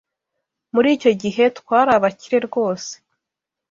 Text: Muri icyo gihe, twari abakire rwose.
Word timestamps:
Muri 0.73 0.87
icyo 0.95 1.11
gihe, 1.21 1.43
twari 1.57 1.89
abakire 1.97 2.37
rwose. 2.47 2.91